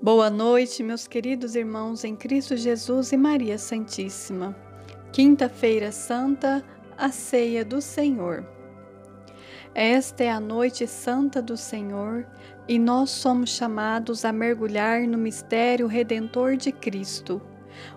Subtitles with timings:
[0.00, 4.56] Boa noite, meus queridos irmãos em Cristo Jesus e Maria Santíssima.
[5.12, 6.64] Quinta-feira Santa,
[6.96, 8.46] a ceia do Senhor.
[9.74, 12.24] Esta é a noite santa do Senhor
[12.68, 17.42] e nós somos chamados a mergulhar no mistério redentor de Cristo.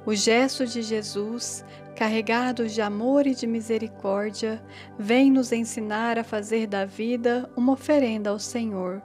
[0.04, 1.64] O gesto de Jesus,
[1.96, 4.60] carregado de amor e de misericórdia,
[4.98, 9.04] vem nos ensinar a fazer da vida uma oferenda ao Senhor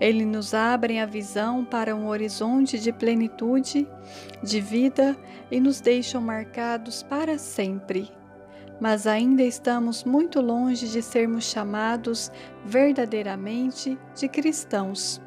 [0.00, 3.88] ele nos abre a visão para um horizonte de plenitude,
[4.42, 5.16] de vida
[5.50, 8.10] e nos deixam marcados para sempre.
[8.80, 12.30] Mas ainda estamos muito longe de sermos chamados
[12.64, 15.20] verdadeiramente de cristãos.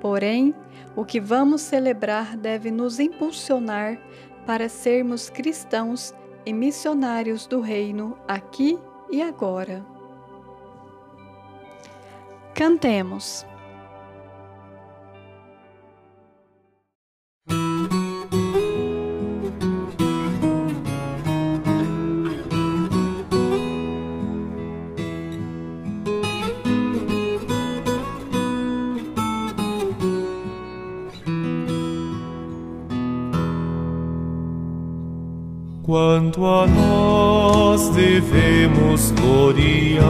[0.00, 0.54] Porém,
[0.94, 3.98] o que vamos celebrar deve nos impulsionar
[4.44, 8.78] para sermos cristãos e missionários do Reino aqui
[9.10, 9.84] e agora.
[12.54, 13.44] Cantemos.
[36.26, 40.00] Quanto a nós devemos gloriar-nos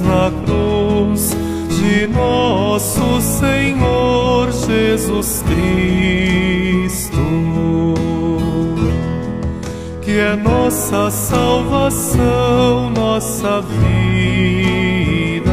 [0.00, 1.30] na cruz
[1.78, 7.16] de nosso Senhor Jesus Cristo,
[10.02, 15.52] que é nossa salvação, nossa vida,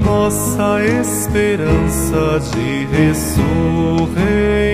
[0.00, 4.68] nossa esperança de ressurreição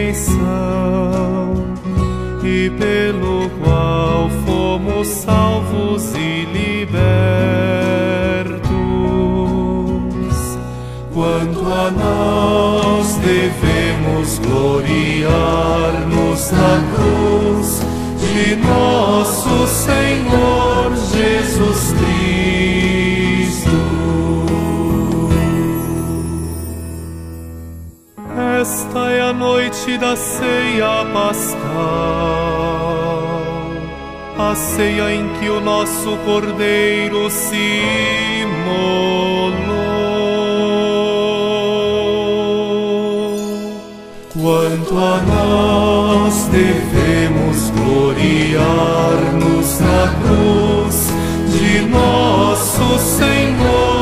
[2.54, 6.94] e pelo qual fomos salvos e libertos.
[11.12, 15.32] Quanto a nós devemos gloriar-nos
[16.52, 17.82] na cruz
[18.20, 22.13] de nosso Senhor Jesus Cristo.
[28.94, 31.58] Esta é a noite da ceia pascal,
[34.38, 37.82] a ceia em que o nosso Cordeiro se
[38.42, 39.50] imolou.
[44.32, 48.20] Quanto a nós devemos gloriar-nos
[49.80, 51.08] na cruz
[51.50, 53.93] de nosso Senhor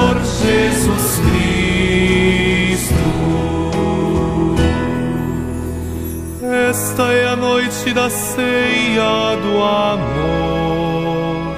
[6.92, 11.56] Esta é a noite da ceia do amor,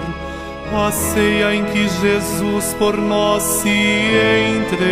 [0.73, 3.69] a ceia em que Jesus por nós se
[4.59, 4.85] entregou.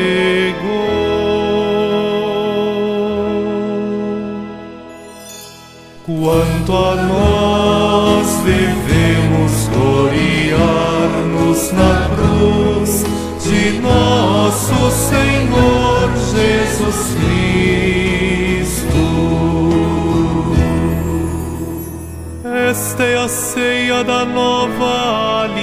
[6.04, 13.04] Quanto a nós devemos gloriar-nos na cruz
[13.44, 18.01] de nosso Senhor Jesus Cristo.
[22.72, 25.60] Esta é a ceia da nova aliança,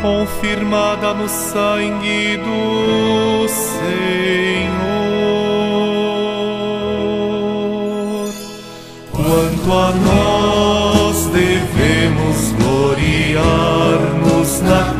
[0.00, 3.96] confirmada no sangue do Senhor.
[9.10, 13.40] Quanto a nós devemos gloriar-nos
[14.60, 14.95] na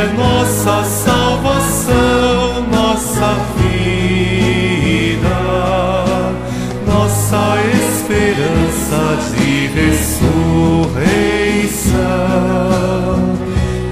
[0.00, 5.28] é nossa salvação, nossa vida,
[6.86, 9.02] nossa esperança
[9.36, 10.40] de ressurreição.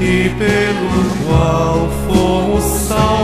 [0.01, 1.77] E pelo qual
[2.07, 3.18] fomos salvos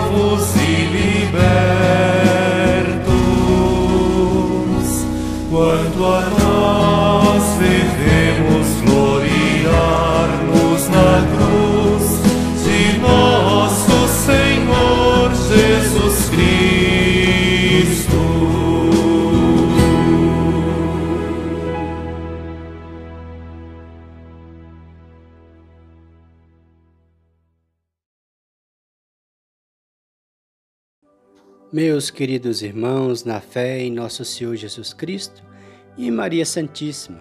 [31.75, 35.43] Meus queridos irmãos, na fé em nosso Senhor Jesus Cristo
[35.97, 37.19] e Maria Santíssima,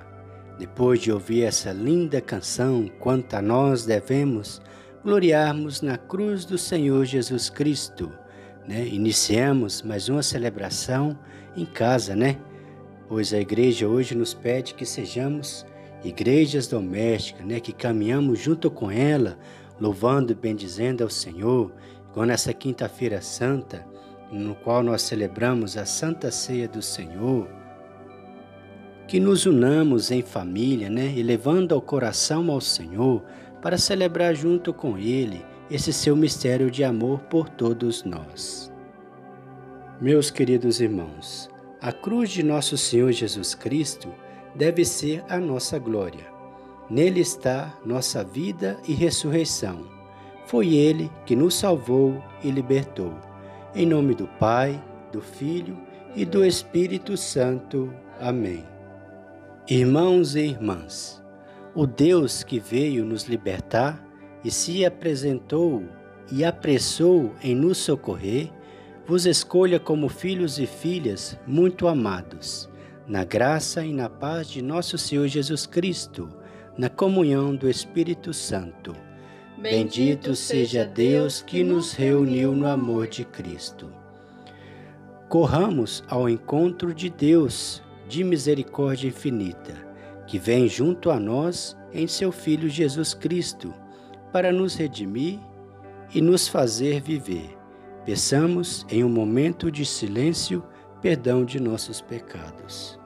[0.59, 4.61] depois de ouvir essa linda canção, quanto a nós devemos
[5.03, 8.11] gloriarmos na cruz do Senhor Jesus Cristo,
[8.67, 8.85] né?
[8.85, 11.17] Iniciamos mais uma celebração
[11.57, 12.37] em casa, né?
[13.09, 15.65] pois a igreja hoje nos pede que sejamos
[16.03, 19.35] igrejas domésticas, né, que caminhamos junto com ela,
[19.81, 21.73] louvando e bendizendo ao Senhor,
[22.13, 23.91] com essa quinta-feira santa,
[24.33, 27.47] no qual nós celebramos a Santa Ceia do Senhor,
[29.07, 33.23] que nos unamos em família, né, elevando ao coração ao Senhor,
[33.61, 38.71] para celebrar junto com Ele esse seu mistério de amor por todos nós.
[40.01, 44.13] Meus queridos irmãos, a cruz de nosso Senhor Jesus Cristo
[44.55, 46.25] deve ser a nossa glória.
[46.89, 49.85] Nele está nossa vida e ressurreição.
[50.45, 53.13] Foi Ele que nos salvou e libertou.
[53.75, 54.79] Em nome do Pai,
[55.11, 55.75] do Filho
[56.15, 57.91] e do Espírito Santo.
[58.19, 58.63] Amém.
[59.67, 61.23] Irmãos e irmãs,
[61.73, 63.99] o Deus que veio nos libertar
[64.43, 65.83] e se apresentou
[66.31, 68.51] e apressou em nos socorrer,
[69.07, 72.69] vos escolha como filhos e filhas muito amados,
[73.07, 76.29] na graça e na paz de nosso Senhor Jesus Cristo,
[76.77, 78.93] na comunhão do Espírito Santo.
[79.63, 83.89] Bendito seja Deus que nos reuniu no amor de Cristo.
[85.29, 89.73] Corramos ao encontro de Deus, de misericórdia infinita,
[90.27, 93.73] que vem junto a nós em seu Filho Jesus Cristo,
[94.33, 95.39] para nos redimir
[96.13, 97.57] e nos fazer viver.
[98.05, 100.61] Peçamos, em um momento de silêncio,
[101.01, 102.99] perdão de nossos pecados.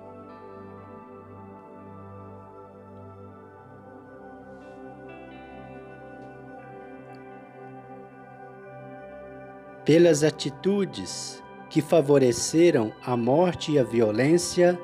[9.88, 14.78] Pelas atitudes que favoreceram a morte e a violência,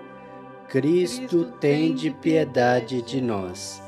[0.70, 3.84] Cristo tem de piedade de nós.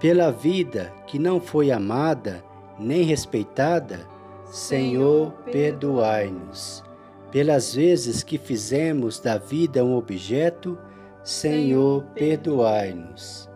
[0.00, 2.42] Pela vida que não foi amada
[2.78, 4.08] nem respeitada,
[4.46, 6.82] Senhor, perdoai-nos.
[7.30, 10.78] Pelas vezes que fizemos da vida um objeto,
[11.22, 13.46] Senhor, perdoai-nos.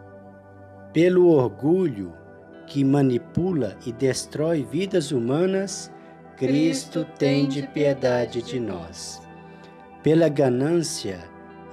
[0.93, 2.13] Pelo orgulho
[2.67, 5.91] que manipula e destrói vidas humanas,
[6.37, 9.23] Cristo tem de piedade de nós.
[10.03, 11.19] Pela ganância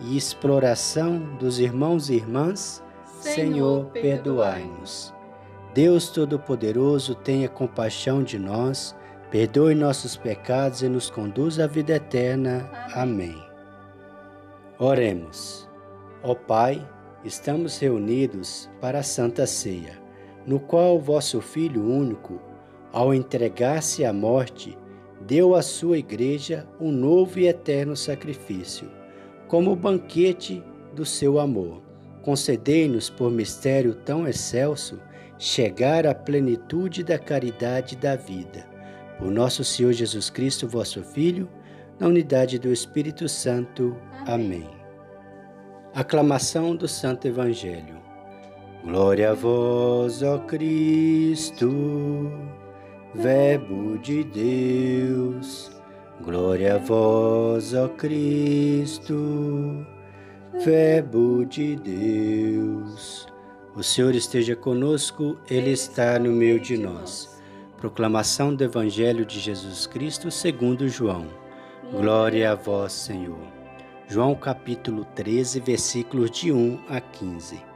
[0.01, 2.83] e exploração dos irmãos e irmãs,
[3.19, 5.13] Senhor, perdoai-nos.
[5.73, 8.95] Deus Todo-Poderoso, tenha compaixão de nós
[9.31, 12.69] Perdoe nossos pecados e nos conduz à vida eterna.
[12.93, 13.41] Amém.
[14.77, 15.69] Oremos.
[16.21, 16.85] Ó Pai,
[17.23, 19.97] estamos reunidos para a Santa Ceia,
[20.45, 22.41] no qual vosso Filho único,
[22.91, 24.77] ao entregar-se à morte,
[25.21, 28.89] deu à sua igreja um novo e eterno sacrifício,
[29.47, 31.81] como banquete do seu amor.
[32.21, 34.99] Concedei-nos, por mistério tão excelso,
[35.37, 38.71] chegar à plenitude da caridade da vida
[39.21, 41.47] por nosso Senhor Jesus Cristo, vosso Filho,
[41.99, 43.95] na unidade do Espírito Santo.
[44.25, 44.63] Amém.
[44.63, 44.69] Amém.
[45.93, 48.01] Aclamação do Santo Evangelho.
[48.83, 51.69] Glória a vós, ó Cristo,
[53.13, 55.69] Verbo de Deus.
[56.21, 59.85] Glória a vós, ó Cristo,
[60.63, 63.27] Verbo de Deus.
[63.75, 67.41] O Senhor esteja conosco, Ele está no meio de nós.
[67.77, 71.27] Proclamação do Evangelho de Jesus Cristo segundo João.
[71.91, 73.45] Glória a vós, Senhor.
[74.07, 77.71] João capítulo 13, versículos de 1 a 15.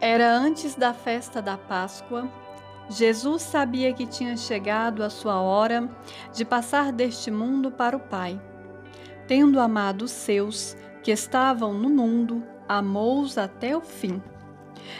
[0.00, 2.28] Era antes da festa da Páscoa.
[2.88, 5.88] Jesus sabia que tinha chegado a sua hora
[6.32, 8.40] de passar deste mundo para o Pai.
[9.26, 14.22] Tendo amado os seus que estavam no mundo, amou-os até o fim.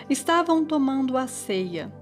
[0.09, 1.93] Estavam tomando a ceia.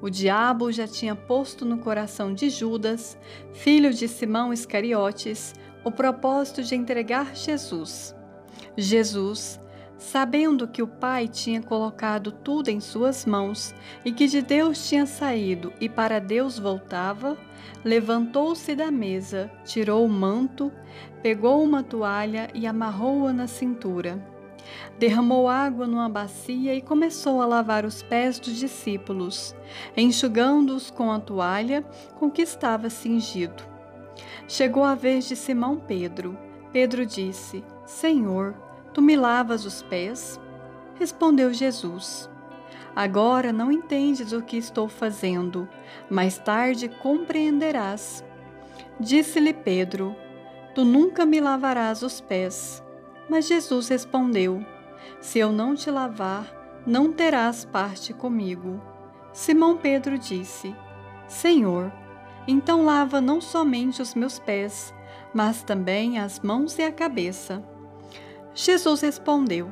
[0.00, 3.18] O diabo já tinha posto no coração de Judas,
[3.52, 8.14] filho de Simão Iscariotes, o propósito de entregar Jesus.
[8.76, 9.60] Jesus,
[9.98, 13.74] sabendo que o Pai tinha colocado tudo em suas mãos
[14.04, 17.36] e que de Deus tinha saído e para Deus voltava,
[17.84, 20.72] levantou-se da mesa, tirou o manto,
[21.22, 24.22] pegou uma toalha e amarrou-a na cintura.
[24.98, 29.54] Derramou água numa bacia e começou a lavar os pés dos discípulos,
[29.96, 31.84] enxugando-os com a toalha
[32.18, 33.62] com que estava cingido.
[34.48, 36.36] Chegou a vez de Simão Pedro.
[36.72, 38.54] Pedro disse: Senhor,
[38.96, 40.40] tu me lavas os pés?
[40.94, 42.30] Respondeu Jesus:
[42.94, 45.68] Agora não entendes o que estou fazendo,
[46.08, 48.24] mais tarde compreenderás.
[48.98, 50.16] Disse-lhe Pedro:
[50.74, 52.82] Tu nunca me lavarás os pés.
[53.28, 54.64] Mas Jesus respondeu:
[55.20, 56.46] Se eu não te lavar,
[56.86, 58.80] não terás parte comigo.
[59.30, 60.74] Simão Pedro disse:
[61.28, 61.92] Senhor,
[62.48, 64.94] então lava não somente os meus pés,
[65.34, 67.62] mas também as mãos e a cabeça.
[68.56, 69.70] Jesus respondeu: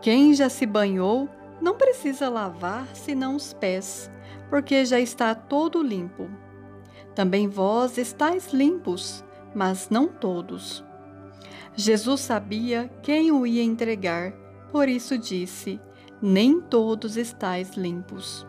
[0.00, 1.28] Quem já se banhou
[1.60, 4.10] não precisa lavar senão os pés,
[4.48, 6.26] porque já está todo limpo.
[7.14, 9.22] Também vós estáis limpos,
[9.54, 10.82] mas não todos.
[11.74, 14.32] Jesus sabia quem o ia entregar,
[14.72, 15.78] por isso disse:
[16.20, 18.46] Nem todos estáis limpos.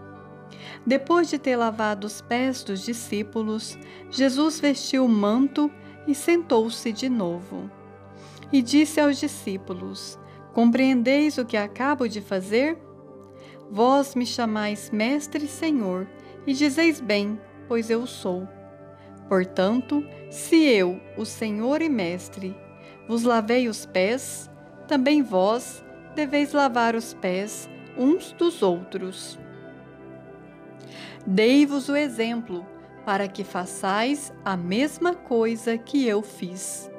[0.86, 3.78] Depois de ter lavado os pés dos discípulos,
[4.10, 5.70] Jesus vestiu o manto
[6.08, 7.70] e sentou-se de novo.
[8.52, 10.20] E disse aos discípulos:
[10.54, 12.78] Compreendeis o que acabo de fazer?
[13.70, 16.08] Vós me chamais Mestre e Senhor,
[16.46, 18.48] e dizeis bem, pois eu sou.
[19.28, 22.56] Portanto, se eu, o Senhor e Mestre,
[23.08, 24.50] vos lavei os pés,
[24.88, 25.84] também vós
[26.16, 29.38] deveis lavar os pés uns dos outros.
[31.26, 32.66] Dei-vos o exemplo,
[33.06, 36.90] para que façais a mesma coisa que eu fiz.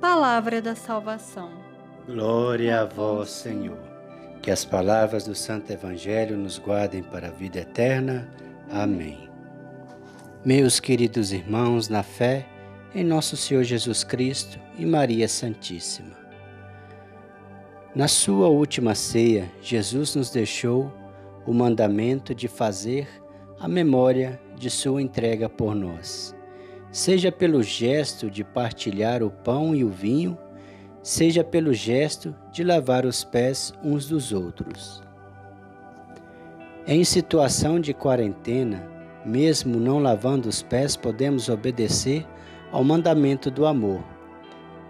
[0.00, 1.50] Palavra da Salvação.
[2.06, 3.76] Glória a vós, Senhor.
[4.40, 8.26] Que as palavras do Santo Evangelho nos guardem para a vida eterna.
[8.72, 9.28] Amém.
[10.42, 12.46] Meus queridos irmãos, na fé,
[12.94, 16.16] em nosso Senhor Jesus Cristo e Maria Santíssima.
[17.94, 20.90] Na sua última ceia, Jesus nos deixou
[21.46, 23.06] o mandamento de fazer
[23.58, 26.34] a memória de sua entrega por nós,
[26.90, 30.36] seja pelo gesto de partilhar o pão e o vinho,
[31.02, 35.02] seja pelo gesto de lavar os pés uns dos outros.
[36.86, 38.88] Em situação de quarentena,
[39.24, 42.26] mesmo não lavando os pés, podemos obedecer
[42.72, 44.02] ao mandamento do amor,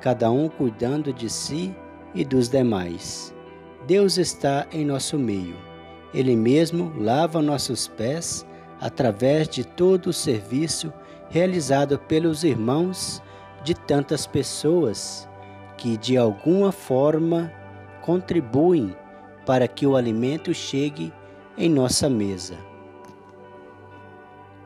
[0.01, 1.75] cada um cuidando de si
[2.15, 3.35] e dos demais.
[3.87, 5.71] Deus está em nosso meio
[6.13, 8.47] ele mesmo lava nossos pés
[8.81, 10.93] através de todo o serviço
[11.31, 13.23] realizado pelos irmãos
[13.65, 15.29] de tantas pessoas
[15.77, 17.51] que de alguma forma
[18.03, 18.95] contribuem
[19.47, 21.13] para que o alimento chegue
[21.57, 22.57] em nossa mesa.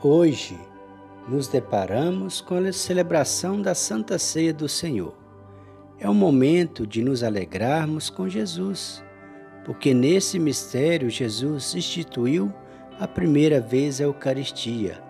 [0.03, 0.59] Hoje
[1.29, 5.15] nos deparamos com a celebração da Santa Ceia do Senhor.
[5.99, 9.05] É o momento de nos alegrarmos com Jesus
[9.65, 12.53] porque nesse mistério Jesus instituiu
[13.01, 15.03] a primeira vez a Eucaristia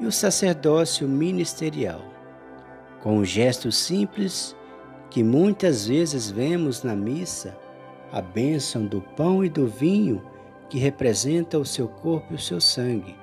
[0.00, 2.00] e o sacerdócio ministerial.
[3.02, 4.56] Com um gesto simples
[5.10, 7.56] que muitas vezes vemos na missa,
[8.12, 10.22] a bênção do pão e do vinho
[10.68, 13.16] que representa o seu corpo e o seu sangue.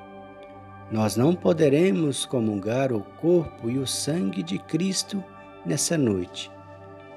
[0.92, 5.24] Nós não poderemos comungar o corpo e o sangue de Cristo
[5.65, 6.51] nessa noite,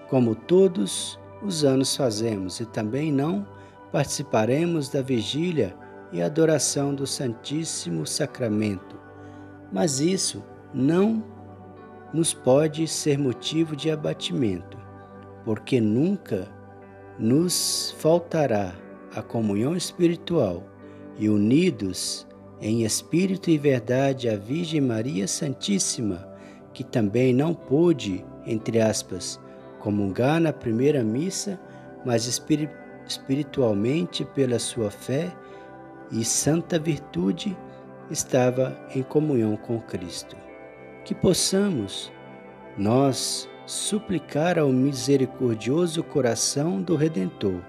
[0.09, 3.47] como todos os anos fazemos, e também não
[3.93, 5.77] participaremos da vigília
[6.13, 9.06] e adoração do Santíssimo Sacramento.
[9.73, 10.43] Mas isso
[10.73, 11.23] não
[12.13, 14.79] nos pode ser motivo de abatimento,
[15.45, 16.49] porque nunca
[17.19, 18.75] nos faltará
[19.15, 20.63] a comunhão espiritual
[21.19, 22.27] e unidos
[22.61, 26.27] em espírito e verdade a Virgem Maria Santíssima,
[26.73, 29.41] que também não pôde, entre aspas,
[29.81, 31.61] comungar na primeira missa,
[32.05, 35.33] mas espiritualmente pela sua fé
[36.11, 37.57] e santa virtude,
[38.11, 40.37] estava em comunhão com Cristo.
[41.05, 42.13] Que possamos
[42.77, 47.61] nós suplicar ao misericordioso coração do Redentor: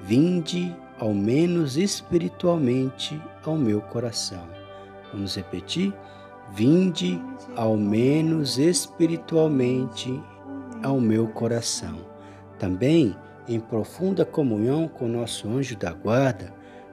[0.00, 4.48] vinde ao menos espiritualmente ao meu coração.
[5.12, 5.92] Vamos repetir?
[6.52, 7.20] Vinde
[7.56, 10.22] ao menos espiritualmente
[10.82, 11.96] ao meu coração.
[12.58, 13.16] Também
[13.48, 16.52] em profunda comunhão com nosso anjo da guarda,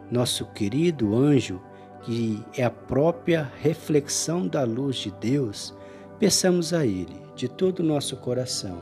[0.10, 1.62] nosso querido anjo,
[2.04, 5.74] que é a própria reflexão da luz de Deus,
[6.20, 8.80] peçamos a Ele, de todo o nosso coração,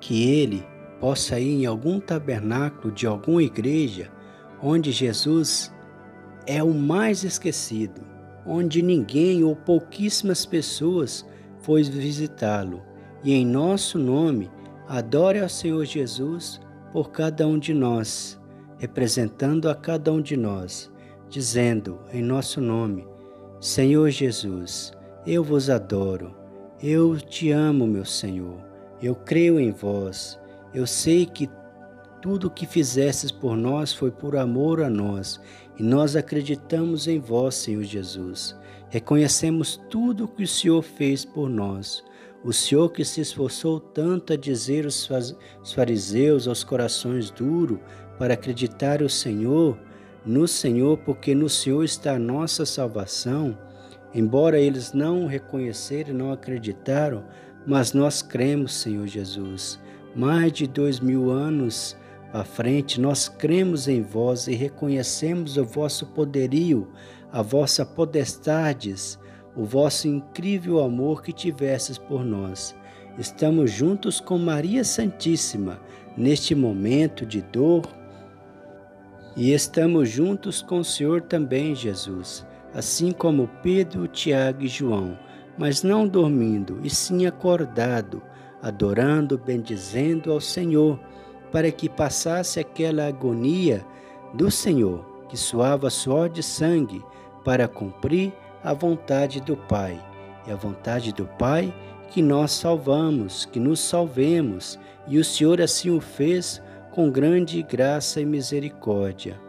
[0.00, 0.64] que Ele
[1.00, 4.10] possa ir em algum tabernáculo de alguma igreja
[4.62, 5.72] onde Jesus
[6.46, 8.00] é o mais esquecido,
[8.46, 11.26] onde ninguém ou pouquíssimas pessoas
[11.62, 12.82] foi visitá-lo,
[13.24, 14.50] e em nosso nome
[14.92, 16.60] Adore ao Senhor Jesus
[16.92, 18.38] por cada um de nós,
[18.78, 20.91] representando a cada um de nós,
[21.32, 23.08] dizendo em nosso nome:
[23.58, 24.92] Senhor Jesus,
[25.26, 26.36] eu vos adoro,
[26.80, 28.60] eu te amo, meu Senhor,
[29.02, 30.38] eu creio em vós,
[30.74, 31.48] eu sei que
[32.20, 35.40] tudo o que fizestes por nós foi por amor a nós,
[35.78, 38.54] e nós acreditamos em vós, Senhor Jesus.
[38.90, 42.04] Reconhecemos tudo o que o Senhor fez por nós.
[42.44, 45.08] O Senhor que se esforçou tanto a dizer aos
[45.74, 47.78] fariseus aos corações duros
[48.18, 49.78] para acreditar o Senhor,
[50.24, 53.58] no Senhor, porque no Senhor está a nossa salvação,
[54.14, 57.24] embora eles não reconheceram, não acreditaram,
[57.66, 59.80] mas nós cremos, Senhor Jesus.
[60.14, 61.96] Mais de dois mil anos
[62.32, 66.88] à frente, nós cremos em vós e reconhecemos o vosso poderio,
[67.30, 69.18] a vossa podestades,
[69.56, 72.74] o vosso incrível amor que tivesses por nós.
[73.18, 75.78] Estamos juntos com Maria Santíssima
[76.16, 77.82] neste momento de dor
[79.36, 85.18] e estamos juntos com o Senhor também, Jesus, assim como Pedro, Tiago e João,
[85.56, 88.22] mas não dormindo, e sim acordado,
[88.60, 90.98] adorando, bendizendo ao Senhor
[91.50, 93.84] para que passasse aquela agonia
[94.34, 97.04] do Senhor, que suava suor de sangue,
[97.44, 100.00] para cumprir a vontade do Pai.
[100.46, 101.72] E a vontade do Pai
[102.10, 106.62] que nós salvamos, que nos salvemos, e o Senhor assim o fez
[106.92, 109.40] com grande graça e misericórdia.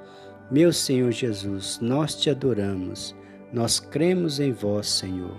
[0.50, 3.14] Meu Senhor Jesus, nós te adoramos,
[3.52, 5.36] nós cremos em vós, Senhor.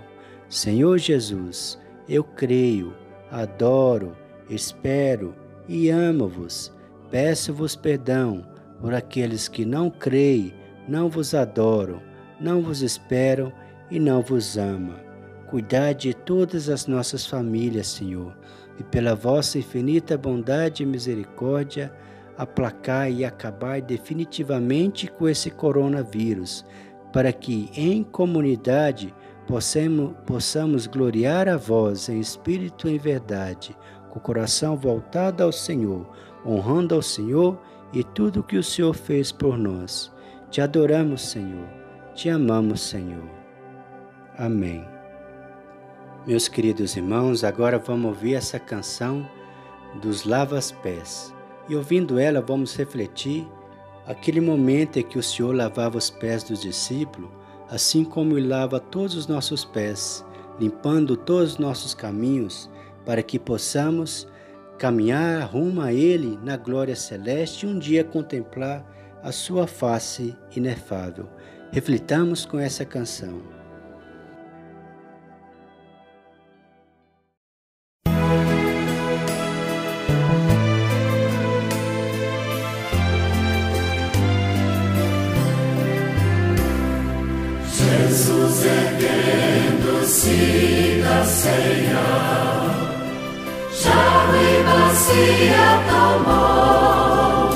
[0.47, 2.93] Senhor Jesus, eu creio,
[3.31, 4.15] adoro,
[4.49, 5.33] espero,
[5.67, 6.71] e amo-vos.
[7.09, 8.45] Peço-vos perdão
[8.79, 10.53] por aqueles que não creem,
[10.87, 12.01] não vos adoram,
[12.39, 13.51] não vos esperam
[13.89, 14.95] e não vos amam.
[15.47, 18.35] Cuidai de todas as nossas famílias, Senhor,
[18.79, 21.93] e pela vossa infinita bondade e misericórdia,
[22.37, 26.65] aplacar e acabar definitivamente com esse coronavírus,
[27.13, 29.13] para que em comunidade
[29.47, 33.75] possamos, possamos gloriar a vós em espírito e em verdade
[34.15, 36.07] com o coração voltado ao Senhor,
[36.45, 37.59] honrando ao Senhor
[37.91, 40.09] e tudo que o Senhor fez por nós.
[40.49, 41.67] Te adoramos, Senhor.
[42.13, 43.29] Te amamos, Senhor.
[44.37, 44.94] Amém.
[46.27, 49.29] Meus queridos irmãos, agora vamos ouvir essa canção
[50.01, 51.31] dos Lavas-Pés.
[51.69, 53.47] E ouvindo ela, vamos refletir
[54.07, 57.29] aquele momento em que o Senhor lavava os pés dos discípulos,
[57.69, 60.25] assim como ele lava todos os nossos pés,
[60.59, 62.71] limpando todos os nossos caminhos
[63.05, 64.27] para que possamos
[64.79, 68.83] caminhar rumo a Ele na glória celeste e um dia contemplar
[69.21, 71.29] a Sua face inefável.
[71.71, 73.54] Reflitamos com essa canção.
[90.05, 92.05] Erguendo-se da ceia
[93.73, 97.49] chave bacia tomou,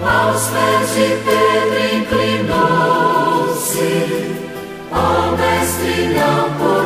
[0.00, 3.92] Aos pés de Pedro inclinou-se,
[4.90, 6.77] ó oh, mestre, não por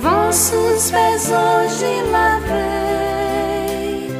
[0.00, 4.10] vossos pés hoje lavei,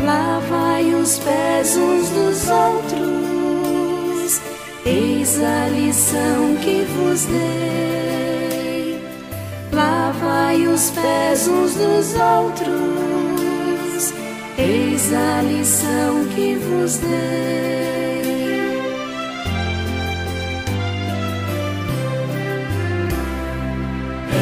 [0.00, 3.31] lavai os pés uns dos outros,
[4.84, 9.00] eis a lição que vos dei.
[9.72, 14.12] Lavai os pés uns dos outros,
[14.58, 17.12] eis a lição que vos dei.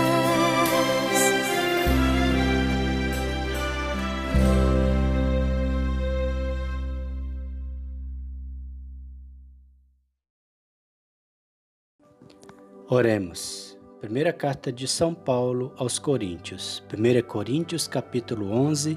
[12.91, 13.68] Oremos.
[14.01, 16.85] Primeira carta de São Paulo aos Coríntios.
[16.87, 18.97] 1 Coríntios capítulo 11,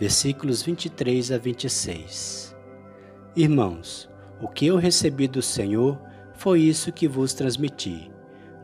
[0.00, 2.56] versículos 23 a 26.
[3.36, 4.08] Irmãos,
[4.40, 6.00] o que eu recebi do Senhor
[6.32, 8.10] foi isso que vos transmiti.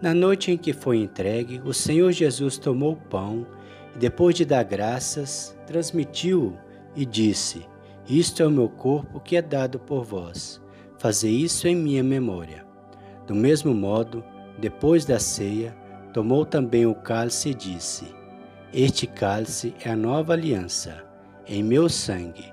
[0.01, 3.47] Na noite em que foi entregue, o Senhor Jesus tomou o pão
[3.95, 6.57] e, depois de dar graças, transmitiu-o
[6.97, 7.67] e disse:
[8.09, 10.63] Isto é o meu corpo que é dado por vós.
[10.97, 12.65] Fazei isso em minha memória.
[13.27, 14.25] Do mesmo modo,
[14.59, 15.75] depois da ceia,
[16.13, 18.15] tomou também o cálice e disse:
[18.73, 21.05] Este cálice é a nova aliança,
[21.47, 22.53] em meu sangue.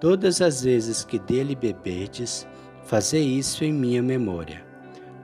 [0.00, 2.46] Todas as vezes que dele beberdes,
[2.84, 4.64] fazei isso em minha memória.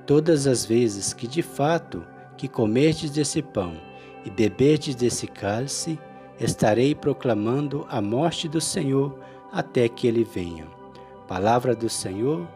[0.06, 3.74] Todas as vezes que de fato que comerdes desse pão
[4.24, 5.98] e beberdes desse cálice,
[6.38, 9.18] estarei proclamando a morte do Senhor
[9.52, 10.66] até que ele venha.
[11.26, 12.46] Palavra do Senhor,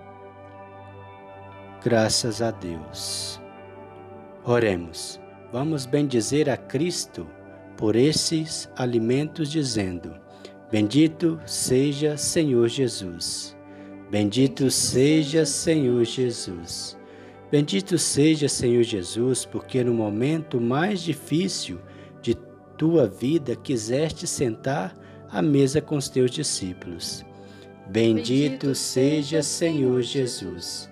[1.82, 3.41] graças a Deus.
[4.44, 5.20] Oremos.
[5.52, 7.28] Vamos bendizer a Cristo
[7.76, 10.14] por esses alimentos, dizendo:
[10.70, 13.56] Bendito seja Senhor Jesus.
[14.10, 16.98] Bendito seja Senhor Jesus.
[17.52, 21.78] Bendito seja Senhor Jesus, porque no momento mais difícil
[22.20, 22.34] de
[22.76, 24.92] tua vida quiseste sentar
[25.30, 27.24] à mesa com os teus discípulos.
[27.88, 30.90] Bendito seja Senhor Jesus.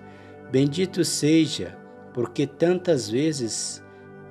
[0.53, 1.80] Bendito seja
[2.21, 3.83] porque tantas vezes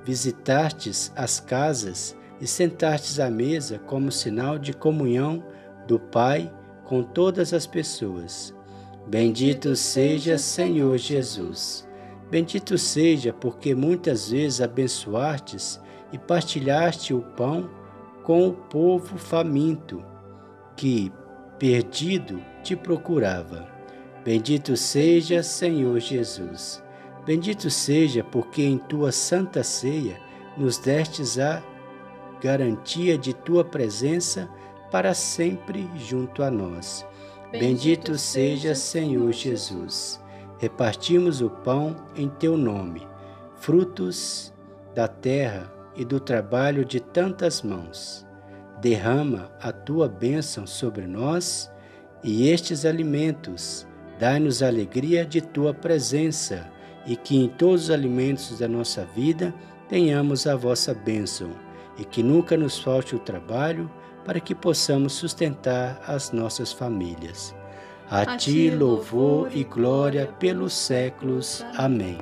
[0.04, 5.42] visitastes as casas e sentastes à mesa como sinal de comunhão
[5.88, 8.54] do Pai com todas as pessoas.
[9.08, 11.84] Bendito seja Senhor Jesus.
[12.30, 15.80] Bendito seja porque muitas vezes abençoastes
[16.12, 17.68] e partilhaste o pão
[18.22, 20.00] com o povo faminto,
[20.76, 21.10] que,
[21.58, 23.66] perdido, te procurava.
[24.24, 26.80] Bendito seja Senhor Jesus.
[27.30, 30.20] Bendito seja, porque em tua santa ceia
[30.56, 31.62] nos destes a
[32.42, 34.50] garantia de tua presença
[34.90, 37.06] para sempre junto a nós.
[37.52, 40.20] Bendito seja, Senhor Jesus.
[40.58, 43.06] Repartimos o pão em teu nome,
[43.54, 44.52] frutos
[44.92, 48.26] da terra e do trabalho de tantas mãos.
[48.80, 51.70] Derrama a tua bênção sobre nós
[52.24, 53.86] e estes alimentos,
[54.18, 56.79] dai-nos a alegria de tua presença
[57.10, 59.52] e que em todos os alimentos da nossa vida
[59.88, 61.50] tenhamos a vossa bênção
[61.98, 63.90] e que nunca nos falte o trabalho
[64.24, 67.52] para que possamos sustentar as nossas famílias.
[68.08, 71.64] A, a ti louvor e glória pelos séculos.
[71.76, 72.16] Amém.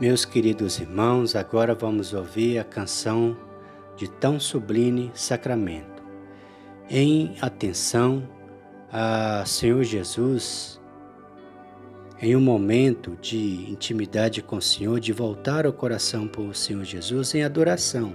[0.00, 3.36] Meus queridos irmãos, agora vamos ouvir a canção
[3.96, 6.02] de tão sublime sacramento.
[6.88, 8.28] Em atenção
[8.92, 10.79] a Senhor Jesus,
[12.22, 16.84] em um momento de intimidade com o Senhor, de voltar o coração para o Senhor
[16.84, 18.14] Jesus em adoração.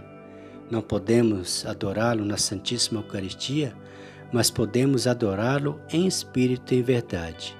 [0.69, 3.75] Não podemos adorá-lo na Santíssima Eucaristia,
[4.31, 7.57] mas podemos adorá-lo em espírito e em verdade.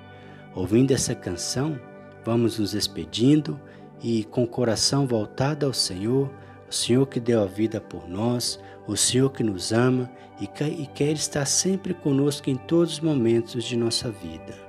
[0.54, 1.80] Ouvindo essa canção,
[2.24, 3.60] vamos nos despedindo
[4.04, 6.32] e com o coração voltado ao Senhor,
[6.70, 10.48] o Senhor que deu a vida por nós, o Senhor que nos ama e
[10.86, 14.65] quer estar sempre conosco em todos os momentos de nossa vida.